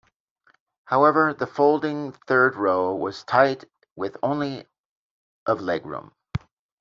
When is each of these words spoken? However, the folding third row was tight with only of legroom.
However, 0.85 1.31
the 1.35 1.45
folding 1.45 2.13
third 2.25 2.55
row 2.55 2.95
was 2.95 3.23
tight 3.23 3.65
with 3.95 4.17
only 4.23 4.65
of 5.45 5.59
legroom. 5.59 6.11